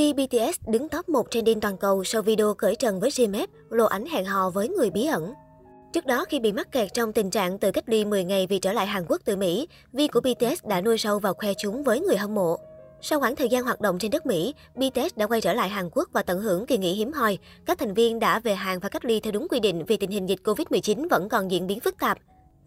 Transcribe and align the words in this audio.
Vi 0.00 0.12
BTS 0.12 0.60
đứng 0.66 0.88
top 0.88 1.08
1 1.08 1.30
trending 1.30 1.60
toàn 1.60 1.76
cầu 1.76 2.04
sau 2.04 2.22
video 2.22 2.54
cởi 2.54 2.74
trần 2.74 3.00
với 3.00 3.10
Jimep, 3.10 3.46
lộ 3.70 3.84
ảnh 3.84 4.06
hẹn 4.06 4.24
hò 4.24 4.50
với 4.50 4.68
người 4.68 4.90
bí 4.90 5.06
ẩn. 5.06 5.34
Trước 5.92 6.06
đó, 6.06 6.24
khi 6.24 6.40
bị 6.40 6.52
mắc 6.52 6.72
kẹt 6.72 6.94
trong 6.94 7.12
tình 7.12 7.30
trạng 7.30 7.58
tự 7.58 7.70
cách 7.70 7.84
ly 7.86 8.04
10 8.04 8.24
ngày 8.24 8.46
vì 8.46 8.58
trở 8.58 8.72
lại 8.72 8.86
Hàn 8.86 9.04
Quốc 9.08 9.20
từ 9.24 9.36
Mỹ, 9.36 9.68
Vi 9.92 10.08
của 10.08 10.20
BTS 10.20 10.66
đã 10.66 10.80
nuôi 10.80 10.98
sâu 10.98 11.18
và 11.18 11.32
khoe 11.32 11.52
chúng 11.58 11.84
với 11.84 12.00
người 12.00 12.16
hâm 12.16 12.34
mộ. 12.34 12.56
Sau 13.02 13.20
khoảng 13.20 13.36
thời 13.36 13.48
gian 13.48 13.64
hoạt 13.64 13.80
động 13.80 13.98
trên 13.98 14.10
đất 14.10 14.26
Mỹ, 14.26 14.54
BTS 14.74 15.16
đã 15.16 15.26
quay 15.26 15.40
trở 15.40 15.52
lại 15.52 15.68
Hàn 15.68 15.90
Quốc 15.92 16.08
và 16.12 16.22
tận 16.22 16.40
hưởng 16.40 16.66
kỳ 16.66 16.78
nghỉ 16.78 16.94
hiếm 16.94 17.12
hoi. 17.12 17.38
Các 17.66 17.78
thành 17.78 17.94
viên 17.94 18.18
đã 18.18 18.40
về 18.40 18.54
Hàn 18.54 18.78
và 18.78 18.88
cách 18.88 19.04
ly 19.04 19.20
theo 19.20 19.32
đúng 19.32 19.48
quy 19.48 19.60
định 19.60 19.84
vì 19.84 19.96
tình 19.96 20.10
hình 20.10 20.28
dịch 20.28 20.40
Covid-19 20.44 21.08
vẫn 21.08 21.28
còn 21.28 21.50
diễn 21.50 21.66
biến 21.66 21.80
phức 21.80 21.98
tạp. 21.98 22.18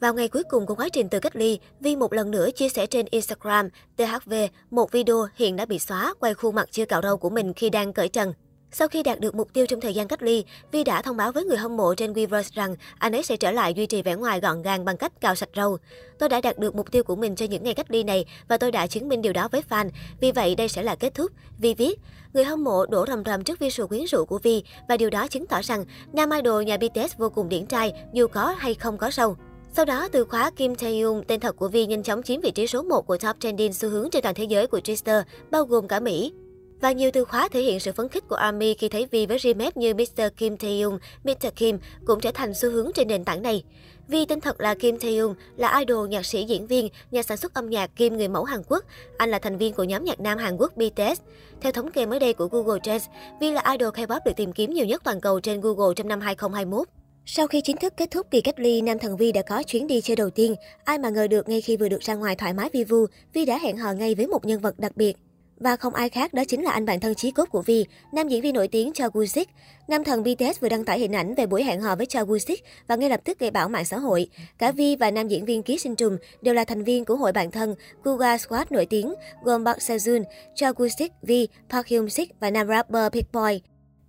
Vào 0.00 0.14
ngày 0.14 0.28
cuối 0.28 0.42
cùng 0.42 0.66
của 0.66 0.74
quá 0.74 0.88
trình 0.88 1.08
tự 1.08 1.20
cách 1.20 1.36
ly, 1.36 1.58
Vi 1.80 1.96
một 1.96 2.12
lần 2.12 2.30
nữa 2.30 2.50
chia 2.50 2.68
sẻ 2.68 2.86
trên 2.86 3.06
Instagram 3.10 3.68
THV 3.96 4.32
một 4.70 4.92
video 4.92 5.26
hiện 5.36 5.56
đã 5.56 5.64
bị 5.64 5.78
xóa 5.78 6.14
quay 6.20 6.34
khuôn 6.34 6.54
mặt 6.54 6.68
chưa 6.70 6.84
cạo 6.84 7.02
râu 7.02 7.16
của 7.16 7.30
mình 7.30 7.52
khi 7.54 7.70
đang 7.70 7.92
cởi 7.92 8.08
trần. 8.08 8.32
Sau 8.72 8.88
khi 8.88 9.02
đạt 9.02 9.20
được 9.20 9.34
mục 9.34 9.52
tiêu 9.52 9.66
trong 9.66 9.80
thời 9.80 9.94
gian 9.94 10.08
cách 10.08 10.22
ly, 10.22 10.44
Vi 10.72 10.84
đã 10.84 11.02
thông 11.02 11.16
báo 11.16 11.32
với 11.32 11.44
người 11.44 11.56
hâm 11.56 11.76
mộ 11.76 11.94
trên 11.94 12.12
Weverse 12.12 12.50
rằng 12.52 12.76
anh 12.98 13.12
ấy 13.12 13.22
sẽ 13.22 13.36
trở 13.36 13.50
lại 13.50 13.74
duy 13.74 13.86
trì 13.86 14.02
vẻ 14.02 14.14
ngoài 14.14 14.40
gọn 14.40 14.62
gàng 14.62 14.84
bằng 14.84 14.96
cách 14.96 15.20
cạo 15.20 15.34
sạch 15.34 15.48
râu. 15.56 15.78
Tôi 16.18 16.28
đã 16.28 16.40
đạt 16.40 16.58
được 16.58 16.74
mục 16.74 16.92
tiêu 16.92 17.04
của 17.04 17.16
mình 17.16 17.36
cho 17.36 17.46
những 17.46 17.64
ngày 17.64 17.74
cách 17.74 17.90
ly 17.90 18.02
này 18.02 18.24
và 18.48 18.56
tôi 18.56 18.72
đã 18.72 18.86
chứng 18.86 19.08
minh 19.08 19.22
điều 19.22 19.32
đó 19.32 19.48
với 19.48 19.62
fan. 19.68 19.90
Vì 20.20 20.32
vậy, 20.32 20.54
đây 20.54 20.68
sẽ 20.68 20.82
là 20.82 20.94
kết 20.94 21.14
thúc. 21.14 21.32
Vi 21.58 21.74
viết. 21.74 22.00
Người 22.34 22.44
hâm 22.44 22.64
mộ 22.64 22.86
đổ 22.86 23.06
rầm 23.06 23.24
rầm 23.24 23.44
trước 23.44 23.58
visual 23.58 23.88
quyến 23.88 24.04
rũ 24.04 24.24
của 24.24 24.38
Vi 24.38 24.62
và 24.88 24.96
điều 24.96 25.10
đó 25.10 25.28
chứng 25.28 25.46
tỏ 25.46 25.60
rằng 25.62 25.84
nam 26.12 26.30
idol 26.30 26.64
nhà 26.64 26.76
BTS 26.76 27.16
vô 27.18 27.30
cùng 27.30 27.48
điển 27.48 27.66
trai 27.66 27.92
dù 28.12 28.26
có 28.26 28.54
hay 28.58 28.74
không 28.74 28.98
có 28.98 29.10
râu. 29.10 29.36
Sau 29.72 29.84
đó, 29.84 30.08
từ 30.12 30.24
khóa 30.24 30.50
Kim 30.50 30.72
Tae-young, 30.72 31.22
tên 31.22 31.40
thật 31.40 31.56
của 31.56 31.68
Vi 31.68 31.86
nhanh 31.86 32.02
chóng 32.02 32.22
chiếm 32.22 32.40
vị 32.40 32.50
trí 32.50 32.66
số 32.66 32.82
1 32.82 33.06
của 33.06 33.16
top 33.16 33.36
trending 33.40 33.72
xu 33.72 33.88
hướng 33.88 34.10
trên 34.10 34.22
toàn 34.22 34.34
thế 34.34 34.44
giới 34.44 34.66
của 34.66 34.78
Twitter, 34.78 35.22
bao 35.50 35.64
gồm 35.64 35.88
cả 35.88 36.00
Mỹ. 36.00 36.32
Và 36.80 36.92
nhiều 36.92 37.10
từ 37.12 37.24
khóa 37.24 37.48
thể 37.48 37.60
hiện 37.60 37.80
sự 37.80 37.92
phấn 37.92 38.08
khích 38.08 38.28
của 38.28 38.36
ARMY 38.36 38.74
khi 38.74 38.88
thấy 38.88 39.06
Vi 39.10 39.26
với 39.26 39.38
remake 39.38 39.72
như 39.74 39.94
Mr. 39.94 40.22
Kim 40.36 40.54
Tae-young, 40.54 40.98
Mr. 41.24 41.46
Kim 41.56 41.78
cũng 42.06 42.20
trở 42.20 42.30
thành 42.32 42.54
xu 42.54 42.70
hướng 42.70 42.90
trên 42.94 43.08
nền 43.08 43.24
tảng 43.24 43.42
này. 43.42 43.64
Vi 44.08 44.24
tên 44.24 44.40
thật 44.40 44.60
là 44.60 44.74
Kim 44.74 44.96
Tae-young, 44.96 45.34
là 45.56 45.78
idol, 45.78 46.08
nhạc 46.08 46.26
sĩ, 46.26 46.44
diễn 46.44 46.66
viên, 46.66 46.88
nhà 47.10 47.22
sản 47.22 47.36
xuất 47.36 47.54
âm 47.54 47.70
nhạc 47.70 47.96
kim 47.96 48.16
người 48.16 48.28
mẫu 48.28 48.44
Hàn 48.44 48.62
Quốc. 48.68 48.84
Anh 49.16 49.30
là 49.30 49.38
thành 49.38 49.58
viên 49.58 49.72
của 49.72 49.84
nhóm 49.84 50.04
nhạc 50.04 50.20
nam 50.20 50.38
Hàn 50.38 50.56
Quốc 50.56 50.76
BTS. 50.76 51.20
Theo 51.60 51.72
thống 51.72 51.90
kê 51.90 52.06
mới 52.06 52.20
đây 52.20 52.32
của 52.32 52.46
Google 52.46 52.80
Trends, 52.82 53.06
Vi 53.40 53.50
là 53.50 53.62
idol 53.72 53.88
K-pop 53.88 54.20
được 54.24 54.32
tìm 54.36 54.52
kiếm 54.52 54.72
nhiều 54.72 54.86
nhất 54.86 55.02
toàn 55.04 55.20
cầu 55.20 55.40
trên 55.40 55.60
Google 55.60 55.94
trong 55.96 56.08
năm 56.08 56.20
2021. 56.20 56.88
Sau 57.32 57.46
khi 57.46 57.60
chính 57.60 57.76
thức 57.76 57.92
kết 57.96 58.10
thúc 58.10 58.26
kỳ 58.30 58.40
cách 58.40 58.58
ly, 58.58 58.80
nam 58.80 58.98
thần 58.98 59.16
Vi 59.16 59.32
đã 59.32 59.42
có 59.42 59.62
chuyến 59.62 59.86
đi 59.86 60.00
chơi 60.00 60.16
đầu 60.16 60.30
tiên. 60.30 60.54
Ai 60.84 60.98
mà 60.98 61.10
ngờ 61.10 61.26
được 61.26 61.48
ngay 61.48 61.60
khi 61.60 61.76
vừa 61.76 61.88
được 61.88 62.00
ra 62.00 62.14
ngoài 62.14 62.36
thoải 62.36 62.52
mái 62.52 62.70
vi 62.72 62.84
vu, 62.84 63.06
Vi 63.32 63.44
đã 63.44 63.58
hẹn 63.58 63.76
hò 63.76 63.92
ngay 63.92 64.14
với 64.14 64.26
một 64.26 64.44
nhân 64.44 64.60
vật 64.60 64.78
đặc 64.78 64.96
biệt. 64.96 65.16
Và 65.56 65.76
không 65.76 65.94
ai 65.94 66.08
khác 66.08 66.34
đó 66.34 66.42
chính 66.48 66.64
là 66.64 66.70
anh 66.70 66.86
bạn 66.86 67.00
thân 67.00 67.14
chí 67.14 67.30
cốt 67.30 67.48
của 67.50 67.62
Vi, 67.62 67.84
nam 68.12 68.28
diễn 68.28 68.42
viên 68.42 68.54
nổi 68.54 68.68
tiếng 68.68 68.92
Cho 68.92 69.06
Woo 69.06 69.26
Sik. 69.26 69.48
Nam 69.88 70.04
thần 70.04 70.22
BTS 70.22 70.60
vừa 70.60 70.68
đăng 70.68 70.84
tải 70.84 70.98
hình 70.98 71.12
ảnh 71.12 71.34
về 71.34 71.46
buổi 71.46 71.64
hẹn 71.64 71.80
hò 71.80 71.96
với 71.96 72.06
Cho 72.06 72.20
Woo 72.20 72.38
Sik 72.38 72.64
và 72.88 72.96
ngay 72.96 73.10
lập 73.10 73.20
tức 73.24 73.38
gây 73.38 73.50
bão 73.50 73.68
mạng 73.68 73.84
xã 73.84 73.98
hội. 73.98 74.28
Cả 74.58 74.72
Vi 74.72 74.96
và 74.96 75.10
nam 75.10 75.28
diễn 75.28 75.44
viên 75.44 75.62
ký 75.62 75.78
sinh 75.78 75.96
trùng 75.96 76.16
đều 76.42 76.54
là 76.54 76.64
thành 76.64 76.84
viên 76.84 77.04
của 77.04 77.16
hội 77.16 77.32
bạn 77.32 77.50
thân 77.50 77.74
Kuga 78.04 78.38
Squad 78.38 78.66
nổi 78.70 78.86
tiếng 78.86 79.14
gồm 79.44 79.64
Park 79.64 79.78
Seo-joon, 79.78 80.24
Cho 80.54 80.70
Woo 80.70 80.88
Sik, 80.98 81.12
Vi, 81.22 81.48
Park 81.68 81.86
Hyun 81.86 82.10
Sik 82.10 82.30
và 82.40 82.50
nam 82.50 82.68
rapper 82.68 83.12
Big 83.12 83.24
Boy. 83.32 83.60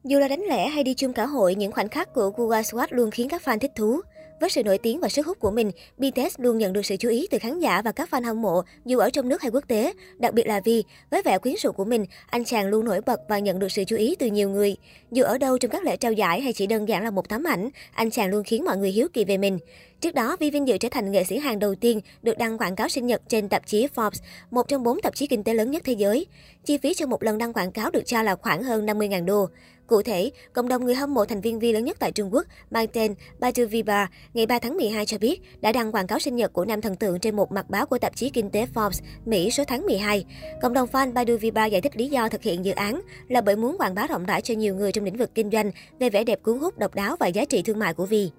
Dù 0.03 0.19
là 0.19 0.27
đánh 0.27 0.43
lẻ 0.49 0.67
hay 0.67 0.83
đi 0.83 0.93
chung 0.93 1.13
cả 1.13 1.25
hội, 1.25 1.55
những 1.55 1.71
khoảnh 1.71 1.89
khắc 1.89 2.13
của 2.13 2.29
Guga 2.29 2.63
Squad 2.63 2.89
luôn 2.89 3.11
khiến 3.11 3.29
các 3.29 3.41
fan 3.45 3.59
thích 3.59 3.71
thú. 3.75 4.01
Với 4.39 4.49
sự 4.49 4.63
nổi 4.63 4.77
tiếng 4.77 4.99
và 4.99 5.09
sức 5.09 5.25
hút 5.25 5.39
của 5.39 5.51
mình, 5.51 5.71
BTS 5.97 6.35
luôn 6.37 6.57
nhận 6.57 6.73
được 6.73 6.85
sự 6.85 6.95
chú 6.97 7.09
ý 7.09 7.27
từ 7.31 7.39
khán 7.39 7.59
giả 7.59 7.81
và 7.81 7.91
các 7.91 8.09
fan 8.11 8.23
hâm 8.23 8.41
mộ, 8.41 8.61
dù 8.85 8.99
ở 8.99 9.09
trong 9.09 9.29
nước 9.29 9.41
hay 9.41 9.51
quốc 9.51 9.63
tế. 9.67 9.93
Đặc 10.17 10.33
biệt 10.33 10.47
là 10.47 10.61
Vi, 10.65 10.83
với 11.09 11.21
vẻ 11.21 11.37
quyến 11.37 11.55
rũ 11.57 11.71
của 11.71 11.85
mình, 11.85 12.05
anh 12.29 12.45
chàng 12.45 12.67
luôn 12.67 12.85
nổi 12.85 13.01
bật 13.01 13.19
và 13.29 13.39
nhận 13.39 13.59
được 13.59 13.71
sự 13.71 13.83
chú 13.87 13.95
ý 13.95 14.15
từ 14.19 14.27
nhiều 14.27 14.49
người. 14.49 14.75
Dù 15.11 15.23
ở 15.23 15.37
đâu 15.37 15.57
trong 15.57 15.71
các 15.71 15.83
lễ 15.83 15.97
trao 15.97 16.11
giải 16.11 16.41
hay 16.41 16.53
chỉ 16.53 16.67
đơn 16.67 16.89
giản 16.89 17.03
là 17.03 17.11
một 17.11 17.29
tấm 17.29 17.43
ảnh, 17.43 17.69
anh 17.93 18.11
chàng 18.11 18.29
luôn 18.29 18.43
khiến 18.43 18.65
mọi 18.65 18.77
người 18.77 18.91
hiếu 18.91 19.07
kỳ 19.13 19.25
về 19.25 19.37
mình. 19.37 19.59
Trước 20.01 20.13
đó, 20.13 20.37
Vi 20.39 20.49
vinh 20.49 20.67
dự 20.67 20.77
trở 20.77 20.89
thành 20.91 21.11
nghệ 21.11 21.23
sĩ 21.23 21.37
hàng 21.37 21.59
đầu 21.59 21.75
tiên 21.75 22.01
được 22.23 22.37
đăng 22.37 22.57
quảng 22.57 22.75
cáo 22.75 22.89
sinh 22.89 23.07
nhật 23.07 23.21
trên 23.27 23.49
tạp 23.49 23.67
chí 23.67 23.87
Forbes, 23.95 24.21
một 24.51 24.67
trong 24.67 24.83
bốn 24.83 25.01
tạp 25.01 25.15
chí 25.15 25.27
kinh 25.27 25.43
tế 25.43 25.53
lớn 25.53 25.71
nhất 25.71 25.83
thế 25.85 25.93
giới. 25.93 26.25
Chi 26.65 26.77
phí 26.77 26.93
cho 26.93 27.05
một 27.05 27.23
lần 27.23 27.37
đăng 27.37 27.53
quảng 27.53 27.71
cáo 27.71 27.91
được 27.91 28.03
cho 28.05 28.23
là 28.23 28.35
khoảng 28.35 28.63
hơn 28.63 28.85
50.000 28.85 29.25
đô. 29.25 29.47
Cụ 29.91 30.01
thể, 30.01 30.31
cộng 30.53 30.67
đồng 30.67 30.85
người 30.85 30.95
hâm 30.95 31.13
mộ 31.13 31.25
thành 31.25 31.41
viên 31.41 31.59
Vi 31.59 31.73
lớn 31.73 31.85
nhất 31.85 31.97
tại 31.99 32.11
Trung 32.11 32.33
Quốc 32.33 32.45
mang 32.69 32.87
tên 32.87 33.15
Baidu 33.39 33.65
Vibar 33.65 34.07
ngày 34.33 34.45
3 34.45 34.59
tháng 34.59 34.77
12 34.77 35.05
cho 35.05 35.17
biết 35.17 35.41
đã 35.61 35.71
đăng 35.71 35.91
quảng 35.91 36.07
cáo 36.07 36.19
sinh 36.19 36.35
nhật 36.35 36.53
của 36.53 36.65
nam 36.65 36.81
thần 36.81 36.95
tượng 36.95 37.19
trên 37.19 37.35
một 37.35 37.51
mặt 37.51 37.69
báo 37.69 37.85
của 37.85 37.97
tạp 37.97 38.15
chí 38.15 38.29
kinh 38.29 38.49
tế 38.49 38.67
Forbes 38.73 39.01
Mỹ 39.25 39.51
số 39.51 39.63
tháng 39.67 39.85
12. 39.85 40.25
Cộng 40.61 40.73
đồng 40.73 40.89
fan 40.91 41.13
Baidu 41.13 41.37
Vibar 41.37 41.71
giải 41.71 41.81
thích 41.81 41.97
lý 41.97 42.07
do 42.07 42.29
thực 42.29 42.43
hiện 42.43 42.65
dự 42.65 42.71
án 42.71 43.01
là 43.27 43.41
bởi 43.41 43.55
muốn 43.55 43.77
quảng 43.77 43.95
bá 43.95 44.07
rộng 44.07 44.25
rãi 44.25 44.41
cho 44.41 44.53
nhiều 44.53 44.75
người 44.75 44.91
trong 44.91 45.05
lĩnh 45.05 45.17
vực 45.17 45.35
kinh 45.35 45.51
doanh 45.51 45.71
về 45.99 46.09
vẻ 46.09 46.23
đẹp 46.23 46.43
cuốn 46.43 46.59
hút 46.59 46.77
độc 46.77 46.95
đáo 46.95 47.15
và 47.19 47.27
giá 47.27 47.45
trị 47.45 47.61
thương 47.61 47.79
mại 47.79 47.93
của 47.93 48.05
Vi. 48.05 48.31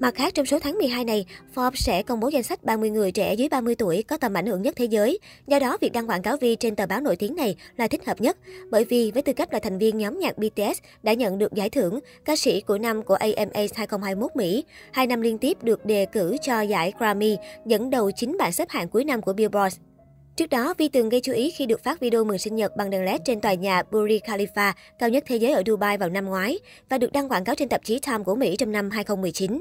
Mặt 0.00 0.14
khác, 0.14 0.34
trong 0.34 0.46
số 0.46 0.58
tháng 0.58 0.78
12 0.78 1.04
này, 1.04 1.26
Forbes 1.54 1.74
sẽ 1.74 2.02
công 2.02 2.20
bố 2.20 2.28
danh 2.28 2.42
sách 2.42 2.64
30 2.64 2.90
người 2.90 3.12
trẻ 3.12 3.34
dưới 3.34 3.48
30 3.48 3.74
tuổi 3.74 4.02
có 4.02 4.16
tầm 4.16 4.34
ảnh 4.34 4.46
hưởng 4.46 4.62
nhất 4.62 4.74
thế 4.76 4.84
giới. 4.84 5.18
Do 5.46 5.58
đó, 5.58 5.76
việc 5.80 5.92
đăng 5.92 6.10
quảng 6.10 6.22
cáo 6.22 6.36
Vi 6.36 6.56
trên 6.56 6.76
tờ 6.76 6.86
báo 6.86 7.00
nổi 7.00 7.16
tiếng 7.16 7.36
này 7.36 7.56
là 7.76 7.88
thích 7.88 8.06
hợp 8.06 8.20
nhất. 8.20 8.36
Bởi 8.70 8.84
vì 8.84 9.10
với 9.10 9.22
tư 9.22 9.32
cách 9.32 9.52
là 9.52 9.58
thành 9.58 9.78
viên 9.78 9.98
nhóm 9.98 10.18
nhạc 10.18 10.38
BTS 10.38 10.78
đã 11.02 11.12
nhận 11.12 11.38
được 11.38 11.54
giải 11.54 11.70
thưởng 11.70 12.00
ca 12.24 12.36
sĩ 12.36 12.60
của 12.60 12.78
năm 12.78 13.02
của 13.02 13.14
AMA 13.14 13.50
2021 13.54 14.36
Mỹ, 14.36 14.64
hai 14.92 15.06
năm 15.06 15.20
liên 15.20 15.38
tiếp 15.38 15.62
được 15.62 15.86
đề 15.86 16.06
cử 16.06 16.36
cho 16.42 16.60
giải 16.60 16.92
Grammy, 16.98 17.36
dẫn 17.66 17.90
đầu 17.90 18.10
chính 18.10 18.36
bảng 18.38 18.52
xếp 18.52 18.68
hạng 18.68 18.88
cuối 18.88 19.04
năm 19.04 19.22
của 19.22 19.32
Billboard. 19.32 19.76
Trước 20.36 20.50
đó, 20.50 20.74
Vi 20.78 20.88
từng 20.88 21.08
gây 21.08 21.20
chú 21.20 21.32
ý 21.32 21.50
khi 21.50 21.66
được 21.66 21.84
phát 21.84 22.00
video 22.00 22.24
mừng 22.24 22.38
sinh 22.38 22.56
nhật 22.56 22.76
bằng 22.76 22.90
đèn 22.90 23.04
LED 23.04 23.20
trên 23.24 23.40
tòa 23.40 23.54
nhà 23.54 23.82
Burj 23.90 24.20
Khalifa, 24.20 24.72
cao 24.98 25.08
nhất 25.08 25.24
thế 25.26 25.36
giới 25.36 25.52
ở 25.52 25.62
Dubai 25.66 25.98
vào 25.98 26.08
năm 26.08 26.26
ngoái, 26.26 26.58
và 26.88 26.98
được 26.98 27.12
đăng 27.12 27.28
quảng 27.28 27.44
cáo 27.44 27.54
trên 27.54 27.68
tạp 27.68 27.84
chí 27.84 27.98
Time 27.98 28.24
của 28.24 28.34
Mỹ 28.34 28.56
trong 28.56 28.72
năm 28.72 28.90
2019. 28.90 29.60